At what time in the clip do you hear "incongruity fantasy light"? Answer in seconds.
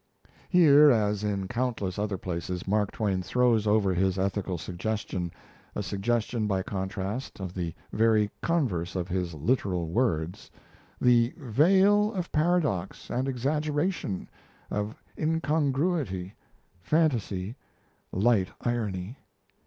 15.19-18.47